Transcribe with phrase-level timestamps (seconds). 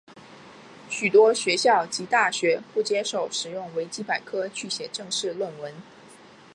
[0.89, 5.75] 许多学校及大学不接受使用维基百科去写正式论文。